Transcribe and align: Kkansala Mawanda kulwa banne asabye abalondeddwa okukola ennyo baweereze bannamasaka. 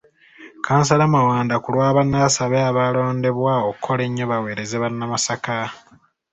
Kkansala 0.61 1.05
Mawanda 1.13 1.55
kulwa 1.63 1.87
banne 1.95 2.17
asabye 2.27 2.59
abalondeddwa 2.69 3.53
okukola 3.69 4.01
ennyo 4.07 4.25
baweereze 4.31 4.75
bannamasaka. 4.83 5.57